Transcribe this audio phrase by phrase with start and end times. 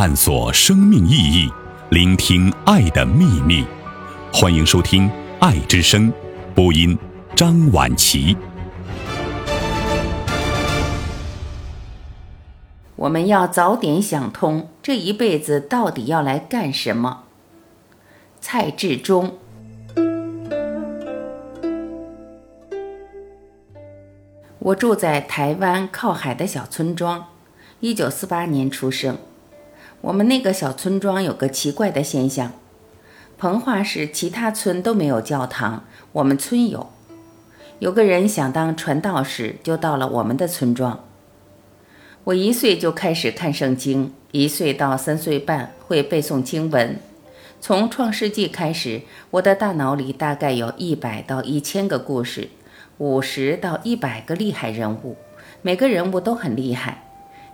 [0.00, 1.50] 探索生命意义，
[1.90, 3.66] 聆听爱的秘密。
[4.32, 5.08] 欢迎收听
[5.40, 6.08] 《爱之声》，
[6.54, 6.96] 播音
[7.34, 8.36] 张婉琪。
[12.94, 17.24] 我们要早点想通，这一辈子到底要来干什么？
[18.40, 19.36] 蔡志忠。
[24.60, 27.24] 我住在台湾靠海的小村庄，
[27.80, 29.18] 一九四八年出生。
[30.08, 32.52] 我们那个小村庄有个奇怪的现象：
[33.36, 36.88] 彭化市其他村都没有教堂，我们村有。
[37.78, 41.04] 有个人想当传道士，就到了我们的村庄。
[42.24, 46.98] 我一岁就开始看圣经，一岁到三岁半会背诵经文。
[47.60, 49.02] 从创世纪开始，
[49.32, 52.48] 我的大脑里大概有一百到一千个故事。
[52.96, 55.16] 五十到一百个厉害人物，
[55.60, 57.07] 每个人物都很厉害。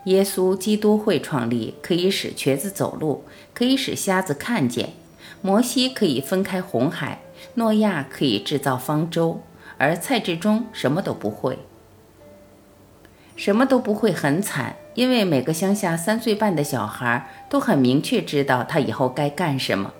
[0.04, 4.90] 耶稣基督会创立，可以使瘸子走路，可以使瞎子看见；
[5.40, 7.22] 摩西可以分开红海，
[7.54, 9.40] 诺亚可以制造方舟，
[9.78, 11.58] 而蔡志忠什么都不会。
[13.36, 19.92] 什么都不会很惨，因为每个乡下三岁半的小孩都很明确知道他以后该干什么。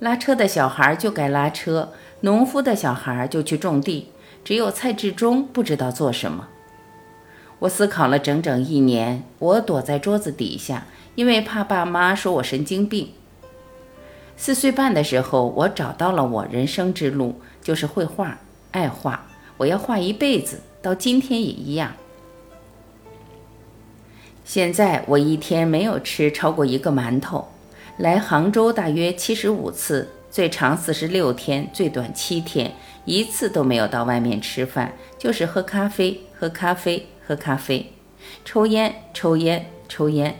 [0.00, 4.08] 拉车的小孩就该拉车，农夫的小孩就去种地。
[4.44, 6.48] 只有蔡志忠不知道做什么。
[7.60, 13.10] 我思考了整整一年，我躲在桌子底下，因为怕爸妈说我神经病。
[14.36, 18.38] 四岁半的时候，我找到了我人生之路，就是绘画，
[18.70, 21.92] 爱画，我要画一辈子，到今天也一样。
[24.44, 27.48] 现在我一天没有吃超过一个馒头，
[27.96, 30.08] 来杭州大约七十五次。
[30.30, 32.72] 最长四十六天，最短七天，
[33.06, 37.92] 一次都没有到外面吃饭，就是喝咖啡，喝咖啡，喝咖啡，
[38.42, 40.36] 抽烟，抽烟，抽烟。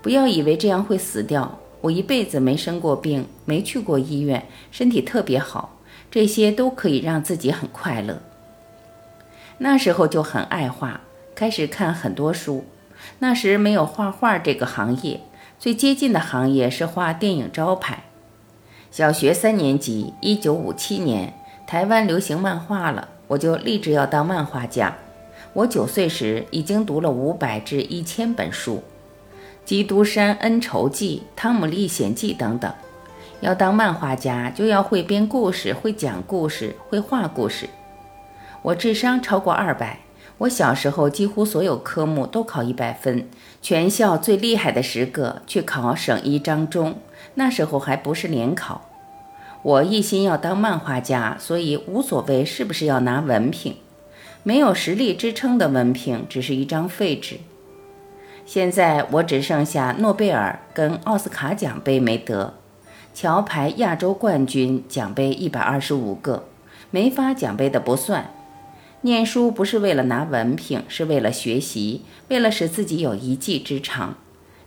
[0.00, 5.80] 不要以为这样会死掉，我一辈子没生过病，没去过医院，身体特别好，
[6.12, 8.22] 这些都可以让自己很快乐。
[9.58, 11.00] 那时候就很爱画，
[11.34, 12.64] 开始看很多书。
[13.18, 15.20] 那时没有画画这个行业，
[15.58, 18.04] 最接近的行业是画电影招牌。
[18.92, 21.34] 小学三年级，一九五七年，
[21.66, 24.96] 台湾流行漫画了，我就立志要当漫画家。
[25.54, 28.76] 我九岁时已经读了五百至一千本书，
[29.64, 32.72] 《基督山恩仇记》《汤姆历险记》等等。
[33.40, 37.68] 要当漫画家，就要会编故事，会讲故事，会画故事。
[38.62, 40.00] 我智商超过二百，
[40.38, 43.28] 我小时候几乎所有科目都考一百分，
[43.62, 46.96] 全校最厉害的十个去考省一章中。
[47.34, 48.88] 那时候还不是联考，
[49.62, 53.76] 我一心要当漫画家，所以无所谓是不是要拿文凭，
[54.44, 57.38] 没有实力支撑的文凭只是一张废纸。
[58.46, 62.52] 现在我只剩下诺贝尔跟奥斯卡奖杯没得，
[63.14, 66.44] 桥牌亚洲冠军奖杯一百二十五个，
[66.90, 68.30] 没发奖杯的不算。
[69.00, 74.16] 念书不是为了拿文凭，是为了学习，为了使自己有一技之长。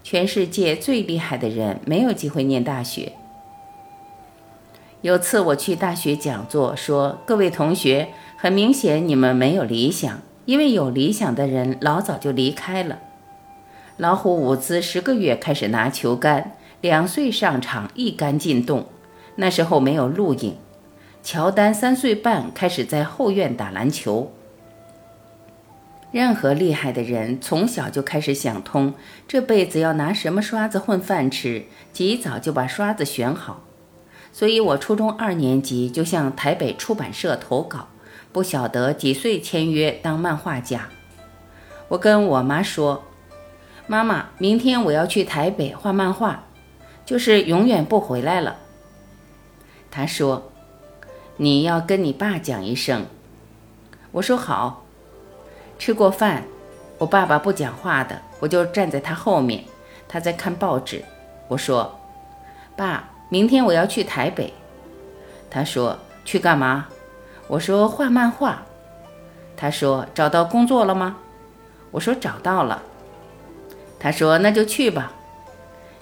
[0.04, 3.14] 全世界最厉害的人没有机会念大学。
[5.02, 13.00] 有次我去大学讲座，说：“各位同学，很明显你们没有理想，因为有理想的人老早就离开了。”
[13.98, 18.88] 老虎伍兹十个月开始拿球杆，两岁上场一杆进洞，
[19.36, 20.58] 那时候没有录影。
[21.22, 24.32] 乔丹三岁半开始在后院打篮球。
[26.12, 28.94] 任何厉害的人从小就开始想通，
[29.28, 33.62] 这辈子要拿什么刷子混饭吃，及早就把刷子选好。
[34.38, 37.88] 所以我初中二年级就向台北出版社投稿，
[38.32, 40.90] 不晓得几岁签约当漫画家。
[41.88, 43.04] 我跟我妈说
[43.90, 46.44] ：“妈妈，明天我要去台北画漫画，
[47.04, 48.58] 就是永远不回来了。”
[49.90, 50.52] 她说
[51.38, 53.08] ：“你要跟你爸讲一声。”
[54.14, 54.86] 我说：“好。”
[55.80, 56.44] 吃过饭，
[57.00, 59.64] 我爸爸不讲话的，我就站在他后面，
[60.08, 61.04] 他在看报纸。
[61.48, 62.00] 我说
[62.78, 64.54] ：“爸，明天我要去台北。”
[65.50, 66.88] 他说：“去干嘛？”
[67.48, 68.64] 我说：“画漫画。”
[69.56, 71.18] 他说：“找到工作了吗？”
[71.92, 72.82] 我说：“找到了。”
[74.00, 75.14] 他说：“那就去吧。”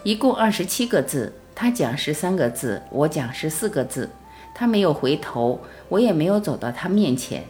[0.04, 4.10] 一共二十七个字，他讲十三个字，我讲十四个字。
[4.54, 7.44] 他没有回头，我也没有走到他面前。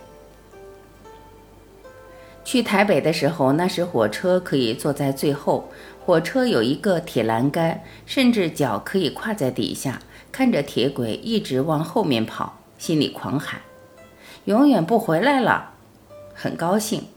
[2.45, 5.67] 去台北的时候，那时火车可以坐在最后，
[6.05, 9.99] 火车有一个铁栏杆，甚至脚可以跨在底下，
[10.31, 13.61] 看着铁轨一直往后面跑，心里狂喊
[14.45, 15.71] ：“永远不回来了！”
[16.35, 17.07] 很高兴。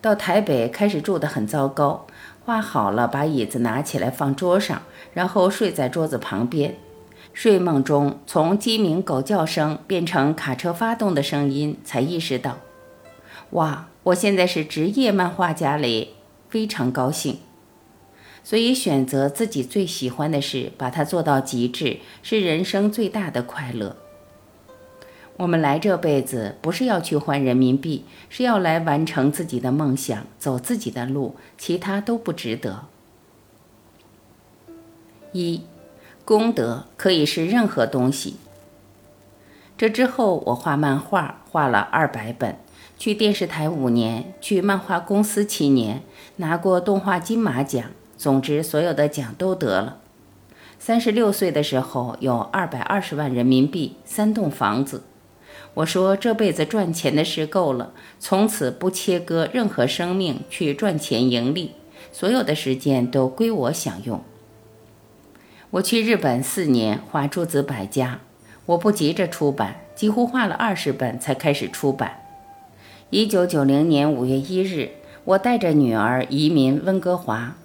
[0.00, 2.06] 到台北开始住得很糟糕，
[2.44, 4.82] 画好了把椅子拿起来放桌上，
[5.12, 6.76] 然后睡在桌子旁边。
[7.32, 12.58] 睡梦中从鸡鸣狗叫声变成卡车发动的声音，才意识到，
[13.50, 16.10] 哇，我现在是职业漫画家嘞，
[16.48, 17.40] 非常高兴。
[18.44, 23.96] 所以选择自己最喜欢的事，把它做到极致，是人生最大的快乐。
[25.38, 32.84] 我们来这辈子不是要去换人民币，是要来完成自己的梦想，走自己的路，其他都不值得。
[35.32, 35.62] 一，
[36.24, 38.36] 功德可以是任何东西。
[39.76, 42.56] 这之后，我画漫画画了二百本，
[42.98, 46.02] 去电视台五年，去漫画公司七年，
[46.36, 49.98] 拿过动画金马奖，总之所有的奖都得了。
[50.78, 55.02] 三十六岁的时候，有二百二十万人民币，三栋房子。
[55.74, 61.72] 我说这辈子赚钱的事够了，从此不切割任何生命去赚钱盈利，
[62.12, 64.22] 所有的时间都归我享用。
[65.70, 68.20] 我去日本四年画诸子百家，
[68.64, 72.22] 我不急着出版，几乎画了二十本才开始出版。
[73.10, 74.90] 一九九零年五月一日，
[75.24, 77.56] 我带着女儿移民温哥华。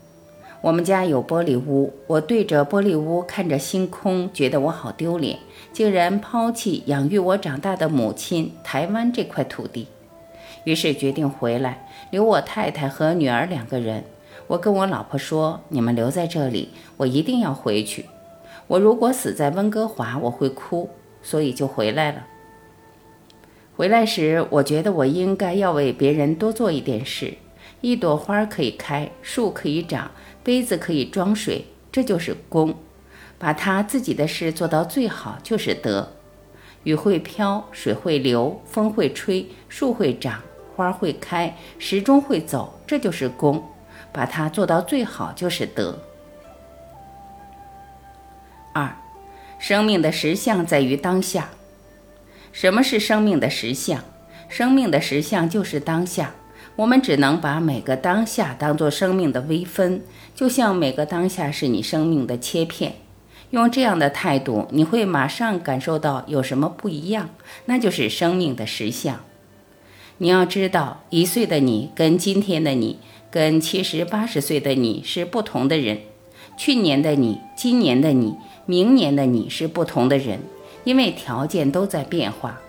[0.61, 5.39] 我们家有玻璃屋，我对着玻璃屋看着星空，觉得我好丢脸，
[5.73, 9.87] 竟然抛弃养育我长大的母亲台湾这块土地。
[10.63, 14.03] 于是决定回来，留我太太和女儿两个人。
[14.45, 18.05] 我跟我老婆说：“你们留在这里，我一定要回去。
[18.67, 20.87] 我如果死在温哥华，我会哭，
[21.23, 22.27] 所以就回来了。”
[23.81, 27.33] 回来时，我觉得我应该要为别人多做一点事。
[27.79, 30.11] 一朵花可以开，树可以长。
[30.43, 32.75] 杯子可以装水，这就是功。
[33.39, 36.11] 把他自己的事做到最好，就是德。
[36.83, 40.39] 雨会飘，水会流，风会吹，树会长，
[40.75, 43.63] 花会开，时钟会走，这就是功。
[44.11, 45.97] 把它做到最好，就是德。
[48.73, 48.95] 二，
[49.57, 51.49] 生命的实相在于当下。
[52.51, 54.03] 什么是生命的实相？
[54.49, 56.35] 生命的实相就是当下。
[56.75, 60.01] 我们只能把每个当下当作生命的微分，
[60.33, 62.95] 就像每个当下是你生命的切片。
[63.51, 67.29] 用这样的态度，你会马上感受到有什么不一样，
[67.65, 69.19] 那就是生命的实相。
[70.19, 72.99] 你要知道，一岁的你跟今天的你，
[73.29, 75.97] 跟七十八十岁的你是不同的人；
[76.57, 80.39] 去年的你、今年的你、明年的你是不同的人，
[80.83, 82.59] 因为条件都在变化。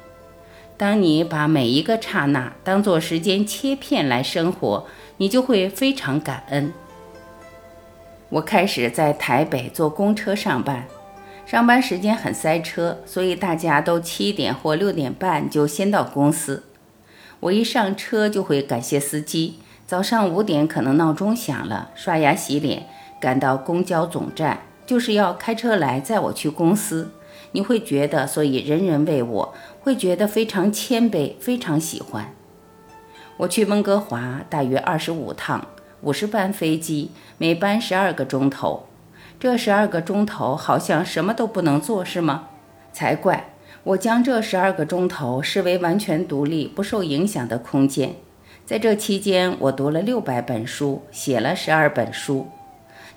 [0.76, 4.86] 当你把每一个刹那当做时间切片来生活，
[5.18, 6.72] 你就会非常感恩。
[8.30, 10.86] 我开始在台北坐公车上班，
[11.46, 16.64] 上班时间很塞车，所以大家都七点或六点半就先到公司。
[17.40, 19.58] 我一上车就会感谢司机。
[19.86, 22.88] 早上五点可能闹钟响了，刷牙洗脸，
[23.20, 27.12] 赶到公交总站，就是要开车来载我去公司。
[27.52, 29.54] 你会觉得，所以人人为我。
[29.80, 32.34] 会觉得非常谦卑，非常喜欢。
[33.38, 35.66] 我去温哥华大约二十五趟，
[36.02, 38.86] 五十班飞机，每班十二个钟头。
[39.40, 42.48] 这十二个钟头好像什么都不能做，是吗？
[42.92, 43.48] 才怪！
[43.82, 48.14] 我将这十二个钟头视为完全独立、不受影响的空间。
[48.64, 52.46] 在这期间，我读了六百本书，写了十二本书。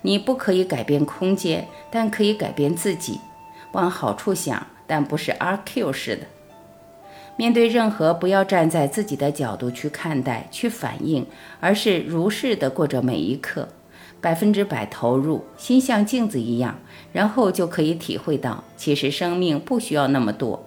[0.02, 3.20] 你不可以改变空间，但可以改变自己。
[3.72, 6.26] 往好处想，但不是阿 Q 式的。
[7.36, 11.26] 面对任何，不要站在自己的角度去看待、去反应，
[11.60, 13.68] 而是如是的过着每一刻，
[14.22, 16.78] 百分之百投入，心像镜子一样，
[17.12, 20.66] 然后就可以体会到，其实生命不需要那么多。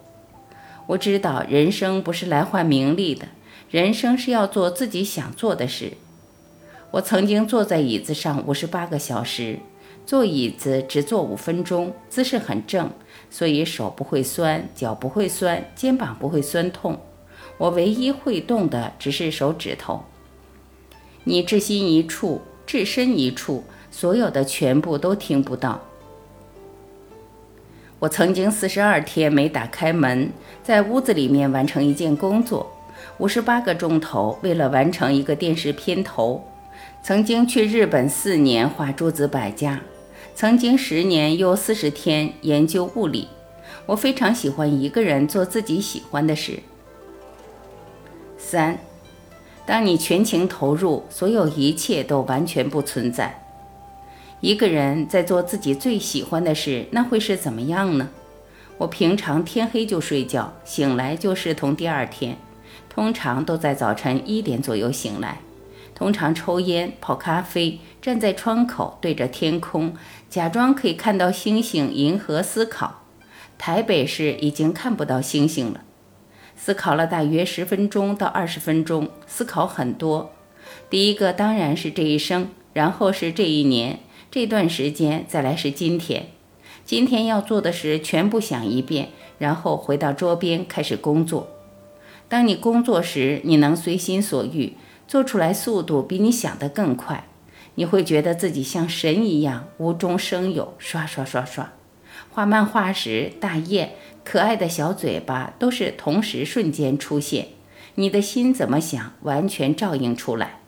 [0.85, 3.27] 我知道人生不是来换名利的，
[3.71, 5.93] 人生是要做自己想做的事。
[6.91, 9.59] 我曾经坐在椅子上五十八个小时，
[10.09, 12.89] 坐椅子只坐五分钟，姿势很正。
[13.29, 16.99] 所以手不会酸，脚不会酸，肩膀不会酸痛。
[17.59, 20.03] 我唯一会动的只是手指头。
[21.25, 25.79] 你置心一处，置身一处，所有的全部都听不到。
[27.99, 30.31] 我曾经四十二天没打开门，
[30.63, 32.67] 在屋子里面完成一件工作，
[33.19, 36.43] 五十八个钟头为了完成一个电视片头。
[37.03, 39.79] 曾经去日本四年画诸子百家。
[40.39, 43.27] 曾经十年又四十天研究物理，
[43.85, 46.59] 我非常喜欢一个人做自己喜欢的事。
[48.37, 48.79] 三，
[49.65, 53.43] 当你全情投入，所有一切都完全不存在。
[54.39, 58.07] 一个人在做自己最喜欢的事，那会是怎么样呢？
[58.77, 62.37] 我平常天黑就睡觉，醒来就是同第二天，
[62.87, 65.39] 通常都在早晨一点左右醒来。
[65.99, 69.93] 通常抽烟、泡咖啡，站在窗口对着天空，
[70.29, 73.03] 假装可以看到星星、银河，思考。
[73.57, 75.81] 台北市已经看不到星星了。
[76.55, 80.31] 思考了大约十分钟到二十分钟，思考很多。
[80.89, 83.99] 第一个当然是这一生，然后是这一年，
[84.31, 86.27] 这段时间，再来是今天。
[86.85, 91.49] 今天要做的事全部想一遍，然后回到桌边开始工作。
[92.29, 94.73] 当你工作时，你能随心所欲，
[95.09, 97.25] 做出来速度比你想的更快。
[97.73, 101.71] 你会觉得自己像神一样，无中生有，刷刷刷刷。
[102.29, 103.93] 画漫画时，大雁。
[104.23, 107.47] 可爱的小嘴巴都是同时瞬间出现，
[107.95, 110.59] 你的心怎么想，完全照应出来。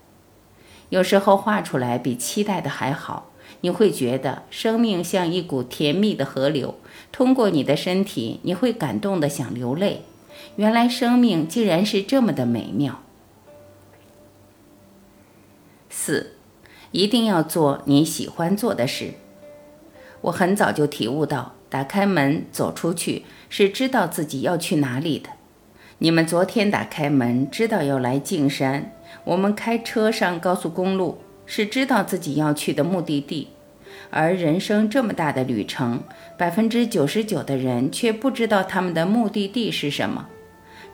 [0.90, 3.30] 有时候画出来比期待的还好，
[3.60, 6.80] 你会觉得生命像一股甜蜜的河流，
[7.12, 10.02] 通过你的身体，你会感动的想流泪。
[10.56, 13.04] 原来生命竟然是这么的美妙。
[15.92, 16.32] 四，
[16.92, 19.14] 一定要做你喜欢做的事。
[20.22, 23.26] 我很早就体悟到，打开门走出去。
[23.54, 25.30] 是知道自己要去哪里的。
[25.98, 28.94] 你们昨天打开门，知道要来径山。
[29.26, 33.50] 我们开车上高速公路，是知道自己要去的目的地。
[34.10, 36.02] 而人生这么大的旅程，
[36.38, 40.30] 百分之九十九的人却不知道他们的目的地是什么。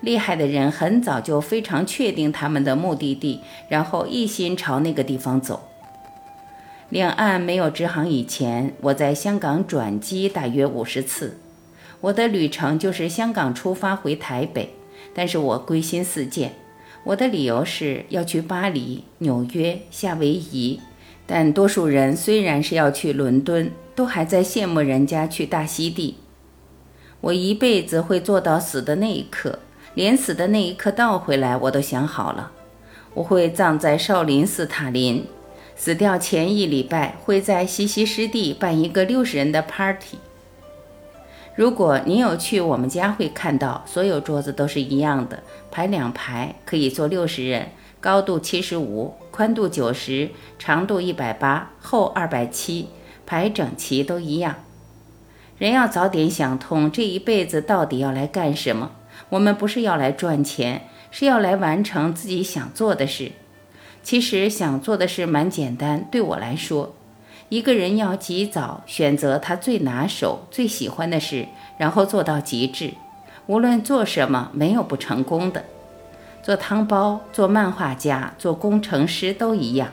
[0.02, 5.68] 厉害的人很早就非常确定他们的目的地，然后一心朝那个地方走。
[6.90, 11.38] 两岸没有直航以前，我在香港转机大约五十次。
[12.00, 14.70] 我的旅程就是香港出发回台北，
[15.14, 16.54] 但是我归心似箭。
[17.04, 20.80] 我的理由是要去巴黎、纽约、夏威夷，
[21.26, 26.18] 但多数人虽然是要去伦敦，都还在羡慕人家去大溪地。
[27.20, 29.60] 我一辈子会做到死的那一刻，
[29.98, 32.52] 连死的那一刻倒回来我都想好了。
[33.16, 35.26] 我会葬在少林寺塔林，
[35.76, 40.20] 死掉前一礼拜会在西溪湿地办一个六十人的 party。
[41.56, 52.90] 如果你有去我们家，会看到所有桌子都是一样的，排两排，可以坐六十人，高度七十五，宽度九十，长度一百八，厚二百七，
[53.26, 54.58] 排整齐都一样。
[55.58, 58.92] 人要早点想通，这一辈子到底要来干什么？
[59.30, 63.32] 我们不是要来赚钱，是要来完成自己想做的事。
[64.04, 66.94] 其实想做的事蛮简单，对我来说。
[67.50, 72.94] 一个人要及早选择他最拿手、最喜欢的事，然后做到极致。
[73.46, 75.64] 无论做什么，没有不成功的。
[76.44, 79.90] 做汤包、做漫画家、做工程师都一样。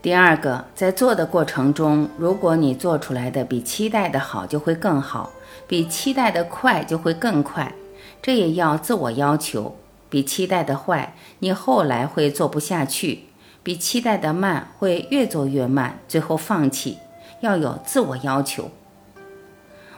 [0.00, 5.30] 第二个，在做的过程中，如果你做出来的比期待的好，就会更好；
[5.66, 7.74] 比期待的快，就会更快。
[8.22, 9.76] 这也要自我要求。
[10.08, 13.24] 比期待的坏，你后来会做不下去。
[13.62, 16.98] 比期待的慢，会越做越慢，最后放弃。
[17.40, 18.70] 要有自我要求。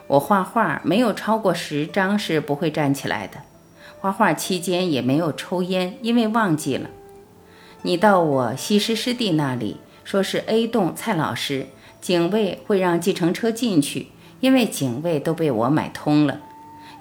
[0.07, 3.43] 我画画没有超过十张是不会站起来的。
[4.01, 6.89] 画画期间也没有抽烟，因为忘记了。
[7.83, 11.67] 你到我西施师弟那里，说是 A 栋蔡老师，
[12.01, 14.09] 警卫会让计程车进去，
[14.41, 16.41] 因为警卫都被我买通了。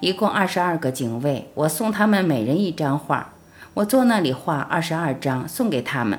[0.00, 3.32] 一共二十二个警卫，我送他们每人一张画。
[3.74, 6.18] 我坐那里画二十二张，送给他们。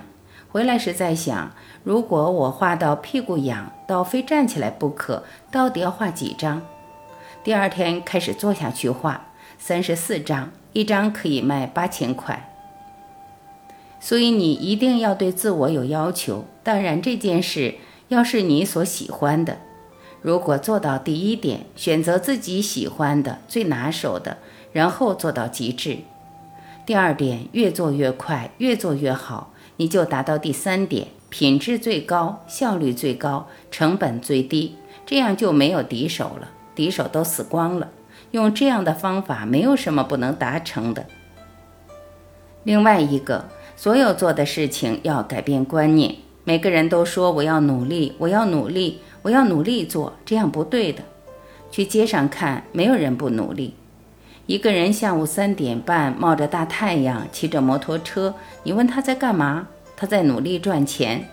[0.51, 1.51] 回来时在想，
[1.83, 6.61] 如果我画到屁股痒到非站起来不可，到底要画几张？
[7.43, 12.51] 第二天开始坐下去画，三十四张，一张可以卖八千块。
[13.99, 16.45] 所以你一定要对自我有要求。
[16.63, 17.75] 当然，这件事
[18.07, 19.57] 要是你所喜欢的，
[20.21, 24.37] 如果做到第一点，选择自己喜欢的、最拿手的，
[24.73, 25.99] 然后做到极致。
[26.85, 29.53] 第二点，越做越快，越做越好。
[29.77, 37.89] 你就达到第三点，品质最高，效率最高，成本最低，这样就没有敌手了，敌手都死光了。
[38.31, 41.05] 用这样的方法，没有什么不能达成的。
[42.63, 43.45] 另外一个，
[43.77, 46.15] 所有做的事情要改变观念。
[46.43, 51.03] 每个人都说我要努力，我要努力，我要努力做，这样不对的。
[51.71, 53.75] 去街上看，没有人不努力。
[54.45, 58.33] 一个人下午三点半冒着大太阳骑着摩托车，
[58.63, 59.67] 你问他在干嘛？
[59.95, 61.23] 他在努力赚钱。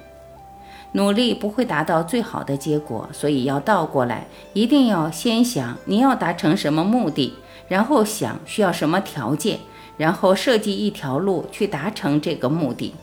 [0.93, 7.35] 努力不会达到最好的结果，所以要倒过来，一定要先想你要达成什么目的，
[7.69, 9.59] 然后想需要什么条件，
[9.97, 12.95] 然后设计一条路去达成这个目的。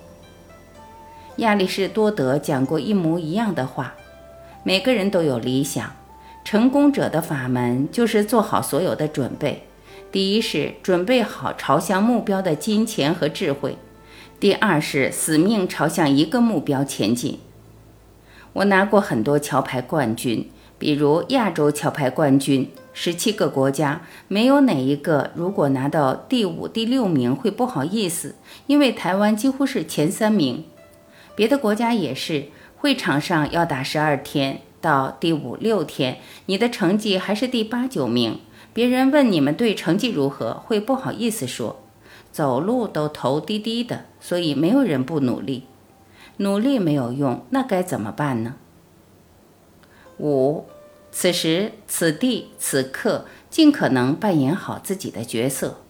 [1.37, 3.95] 亚里士多德讲过一模一样的话：
[4.65, 5.93] 每个人都有理想，
[6.45, 9.63] 成功者的法门就是做好所有的准备。
[10.09, 13.77] 第一是准备好朝向目标的金钱和智慧，
[14.39, 17.39] 第二是死命朝向一个目标前进。
[18.53, 28.35] 我拿过很多桥牌冠军，比如亚洲桥牌冠军，十七个国家没有哪一个如果拿到第五、第六名会不好意思，
[28.67, 30.63] 因为台湾几乎是前三名。
[31.35, 32.45] 别的国家也是，
[32.83, 38.41] 会场上要打十二天，到第五六天，你的成绩还是第八九名。
[38.73, 41.81] 别人问你们队成绩如何，会不好意思说，
[42.33, 45.63] 走路都头低低的，所以没有人不努力。
[46.37, 48.55] 努力没有用，那该怎么办呢？
[50.19, 50.65] 五，
[51.09, 55.82] 此时此地此刻，尽可能扮演好自己的角色。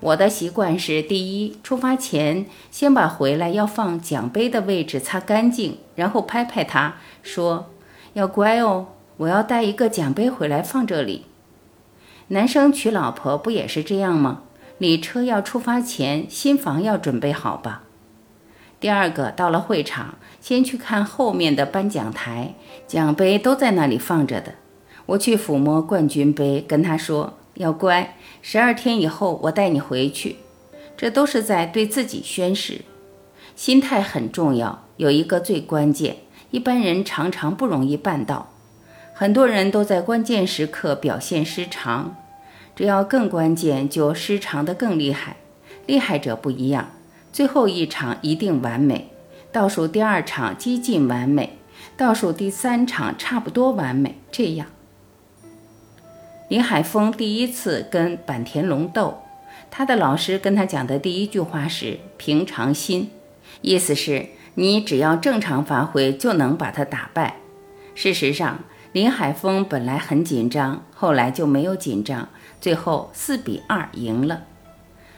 [0.00, 7.70] 我的习惯是：第一，出发前先把回来要放奖杯的位置擦干净，然后拍拍它，说
[8.12, 11.24] ：“要乖哦，我要带一个奖杯回来放这里。”
[12.28, 14.42] 男生娶老婆不也是这样吗？
[14.78, 17.84] 礼车要出发前，新房要准备好吧。
[18.78, 22.54] 第二个，到了会场，先去看后面的颁奖台，
[22.86, 24.56] 奖杯都在那里放着的。
[25.06, 30.36] 我去抚摸冠军杯，跟他说：“要乖，十二天以后我带你回去。”
[30.96, 32.80] 这都是在对自己宣誓。
[33.54, 36.16] 心态很重要，有一个最关键，
[36.50, 38.52] 一般人常常不容易办到。
[39.12, 42.16] 很多人都在关键时刻表现失常，
[42.74, 45.36] 只要更关键，就失常的更厉害。
[45.86, 46.90] 厉害者不一样。
[47.32, 49.10] 最后一场一定完美，
[49.52, 51.58] 倒数第二场接近完美，
[51.96, 54.16] 倒数第三场差不多完美。
[54.32, 54.66] 这样，
[56.48, 59.22] 林海峰第一次跟坂田龙斗，
[59.68, 63.10] 他的老师跟他讲的第一句话是“平常心”，
[63.62, 67.38] 意思是你只要正常发挥就能把他打败。
[67.96, 68.60] 事实上，
[68.92, 72.28] 林海峰本来很紧张，后来就没有紧张，
[72.60, 74.44] 最后四比二赢了。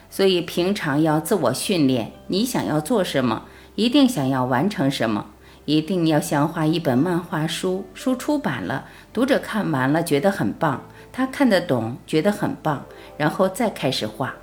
[0.09, 3.43] 所以平常要自我训练，你想要做什么，
[3.75, 5.27] 一定想要完成什么，
[5.65, 12.85] 一定要像画一本漫画书，书出版了，读者看完了觉得很棒，他看得懂，觉得很棒，
[13.17, 14.35] 然后再开始画。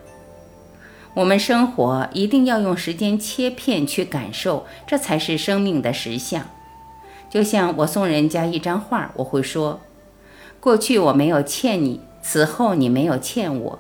[1.15, 6.45] 我们生活一定要用时间切片去感受，这才是生命的实相。
[7.31, 9.81] 就像我送人家一张画，我会说：
[10.61, 13.79] 过去我没有欠你，此后你没有欠我，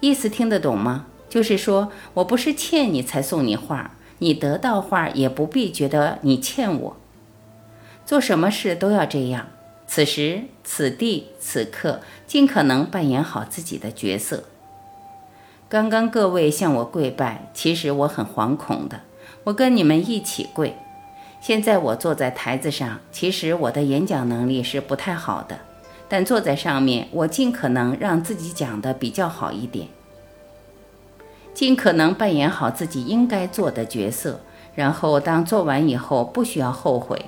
[0.00, 1.06] 意思听得懂吗？
[1.28, 6.96] 就是说，我不是欠你才送你画，你得到画也不必觉得你欠我。
[8.04, 9.46] 做什么事都要这样，
[9.92, 14.44] 此时此地此刻，尽可能扮演好自己的角色。
[15.68, 19.00] 刚刚各位向我跪拜，其实我很惶恐的，
[19.42, 20.76] 我跟你们一起跪。
[21.40, 25.58] 现在我坐在台子上，其实我的演讲能力是不太好的，
[26.08, 29.88] 但坐在上面，我尽可能让自己讲的比较好一点。
[31.52, 34.38] 尽可能扮演好自己应该做的角色，
[34.76, 37.20] 然后当做完以后不需要后悔。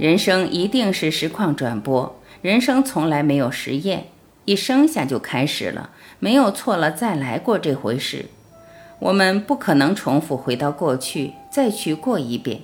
[0.00, 4.06] 人生一定是实况转播，人生从来没有实验，
[4.46, 8.24] 一生下就开始了，没有错了再来过这回事。
[8.98, 12.62] 我们不可能重复回到过去再去过一遍。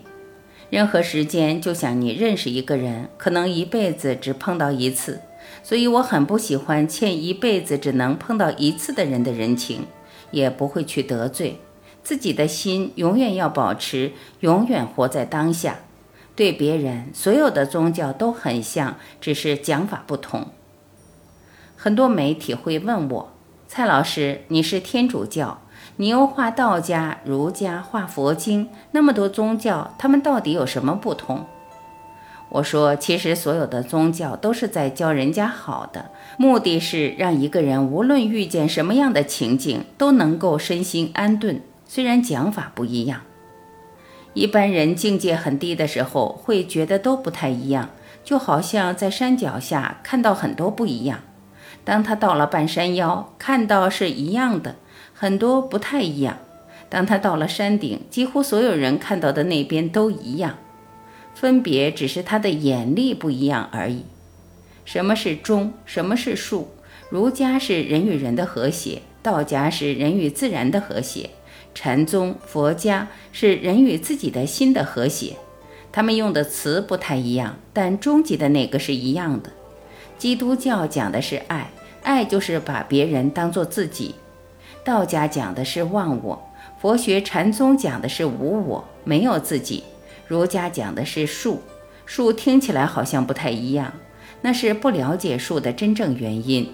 [0.71, 5.21] 任何时间，就像你认识一个人，可能一辈子只碰到一次，
[5.63, 9.85] 所以我很不喜欢欠一辈子只能碰到一次的人的人情。
[10.31, 11.61] 也不会去得罪
[12.03, 15.81] 自己的心，永远要保持，永远活在当下。
[16.37, 20.49] 对别人，所有的宗教都很像，只是讲法不同。
[21.75, 23.33] 很多媒体会问我
[23.67, 25.63] ：“蔡老师，你是天主教，
[25.97, 31.47] 你又画道家、儒家、画佛经，那么多宗教，他们到底有什么不同？”
[32.51, 41.63] 我说：“其实所有的宗教都是在教人家好的。”目的是让一个人无论遇见什么样的情景都能够身心安顿。
[41.87, 43.23] 虽然讲法不一样，
[44.37, 47.89] 一般人境界很低的时候会觉得都不太一样，
[48.23, 51.21] 就好像在山脚下看到很多不一样。
[51.85, 54.77] 当他到了半山腰，看到是一样的，
[55.15, 56.37] 很多不太一样。
[56.91, 60.59] 当他到了山顶，几乎所有人看到的那边都一样，
[61.35, 64.05] 分别只是他的眼力不一样而已。
[64.85, 65.73] 什么是中？
[65.87, 66.69] 什么是术？
[67.09, 71.31] 儒家是人与人的和谐，道家是人与自然的和谐，
[71.77, 75.37] 禅宗、佛家是人与自己的心的和谐。
[75.93, 79.51] 他们用的词不太一样，但终极的那个是一样的。
[80.17, 81.71] 基督教讲的是爱，
[82.03, 84.15] 爱就是把别人当做自己；
[84.83, 89.83] 道家讲的是忘我，佛学禅宗讲的是无我，没有自己；
[90.27, 91.61] 儒家讲的是术，
[92.07, 93.93] 术听起来好像不太一样。
[94.41, 96.73] 那是不了解术的真正原因。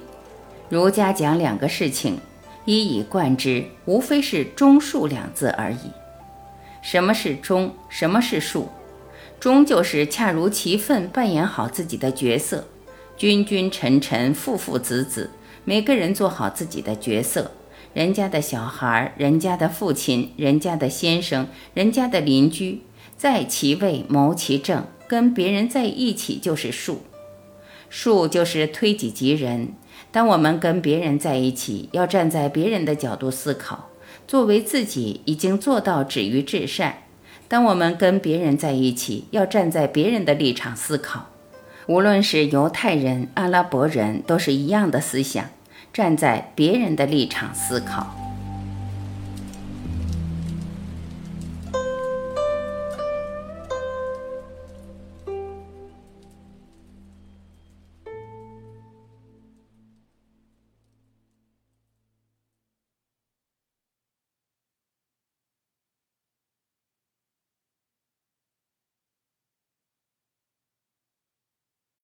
[0.68, 2.18] 儒家讲两个事情，
[2.64, 5.90] 一以贯之，无非是中恕两字而已。
[6.80, 7.74] 什么是忠？
[7.88, 8.68] 什么是术？
[9.40, 12.68] 忠就是恰如其分扮演好自己的角色，
[13.16, 15.30] 君君臣臣，父父子子，
[15.64, 17.50] 每个人做好自己的角色。
[17.92, 22.82] 人家的小孩，人家的父亲，人家的先生，人家的邻居，
[23.16, 27.02] 在其位谋其政，跟别人在一起就是术。
[27.90, 29.74] 术就是推己及人。
[30.12, 33.88] 当我们跟别人在一起，要站在别人的角度思考，
[34.28, 36.98] 作为自己已经做到止于至善。
[37.48, 41.30] 当我们跟别人在一起，要站在别人的立场思考。
[41.86, 45.46] 无论是犹太人、阿拉伯人，都是一样的思想。
[45.92, 48.31] 站在别人的立场思考。